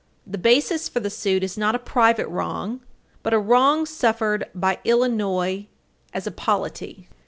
[0.25, 2.81] The basis for the suit is not a private wrong,
[3.21, 5.67] but a wrong suffered by Illinois
[6.11, 7.07] as a polity.